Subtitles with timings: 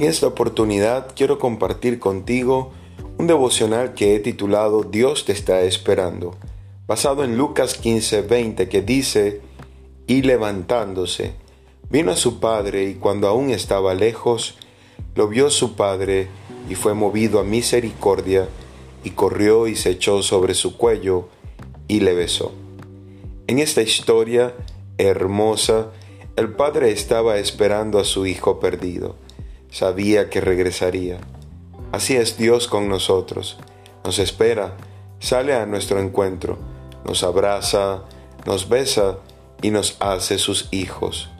[0.00, 2.72] En esta oportunidad quiero compartir contigo
[3.18, 6.38] un devocional que he titulado Dios te está esperando,
[6.86, 9.42] basado en Lucas 15:20 que dice,
[10.06, 11.34] y levantándose,
[11.90, 14.56] vino a su padre y cuando aún estaba lejos,
[15.16, 16.28] lo vio su padre
[16.70, 18.48] y fue movido a misericordia
[19.04, 21.28] y corrió y se echó sobre su cuello
[21.88, 22.52] y le besó.
[23.48, 24.54] En esta historia
[24.96, 25.90] hermosa,
[26.36, 29.16] el padre estaba esperando a su hijo perdido.
[29.70, 31.18] Sabía que regresaría.
[31.92, 33.58] Así es Dios con nosotros.
[34.04, 34.76] Nos espera,
[35.18, 36.58] sale a nuestro encuentro,
[37.04, 38.02] nos abraza,
[38.46, 39.18] nos besa
[39.62, 41.30] y nos hace sus hijos.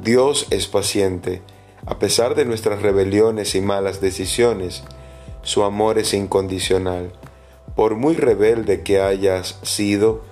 [0.00, 1.42] Dios es paciente.
[1.86, 4.82] A pesar de nuestras rebeliones y malas decisiones,
[5.42, 7.12] su amor es incondicional.
[7.76, 10.22] Por muy rebelde que hayas sido,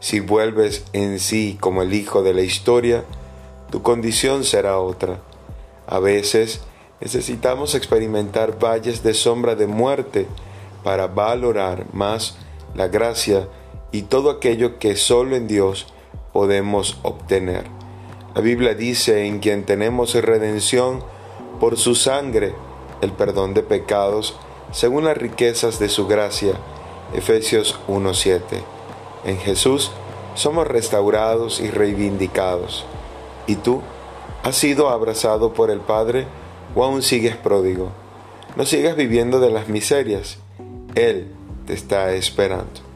[0.00, 3.04] si vuelves en sí como el hijo de la historia,
[3.70, 5.20] tu condición será otra.
[5.86, 6.60] A veces
[7.00, 10.26] necesitamos experimentar valles de sombra de muerte
[10.84, 12.36] para valorar más
[12.74, 13.48] la gracia
[13.92, 15.86] y todo aquello que solo en Dios
[16.32, 17.64] podemos obtener.
[18.34, 21.02] La Biblia dice en quien tenemos redención
[21.58, 22.54] por su sangre,
[23.00, 24.36] el perdón de pecados,
[24.70, 26.54] según las riquezas de su gracia.
[27.12, 28.40] Efesios 1.7.
[29.24, 29.90] En Jesús
[30.34, 32.84] somos restaurados y reivindicados.
[33.48, 33.82] ¿Y tú?
[34.44, 36.26] ¿Has sido abrazado por el Padre
[36.74, 37.92] o aún sigues pródigo?
[38.56, 40.38] No sigas viviendo de las miserias.
[40.94, 41.28] Él
[41.66, 42.89] te está esperando.